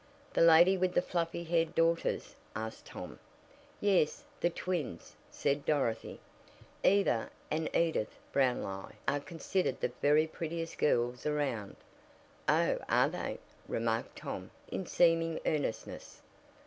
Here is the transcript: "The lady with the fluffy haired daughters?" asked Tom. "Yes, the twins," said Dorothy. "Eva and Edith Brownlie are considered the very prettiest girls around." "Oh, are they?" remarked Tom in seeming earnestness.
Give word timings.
"The 0.33 0.41
lady 0.41 0.79
with 0.79 0.95
the 0.95 1.01
fluffy 1.03 1.43
haired 1.43 1.75
daughters?" 1.75 2.33
asked 2.55 2.87
Tom. 2.87 3.19
"Yes, 3.79 4.23
the 4.39 4.49
twins," 4.49 5.15
said 5.29 5.63
Dorothy. 5.63 6.19
"Eva 6.83 7.29
and 7.51 7.69
Edith 7.75 8.17
Brownlie 8.31 8.95
are 9.07 9.19
considered 9.19 9.79
the 9.79 9.91
very 10.01 10.25
prettiest 10.25 10.79
girls 10.79 11.27
around." 11.27 11.75
"Oh, 12.49 12.79
are 12.89 13.09
they?" 13.09 13.37
remarked 13.67 14.15
Tom 14.17 14.49
in 14.69 14.87
seeming 14.87 15.39
earnestness. 15.45 16.23